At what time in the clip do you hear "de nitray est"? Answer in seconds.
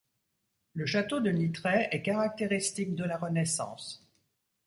1.19-2.01